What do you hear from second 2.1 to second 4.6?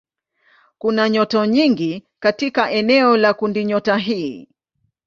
katika eneo la kundinyota hii.